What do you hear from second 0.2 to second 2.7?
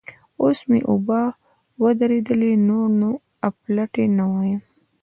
اوس مې اوبه ودرېدلې؛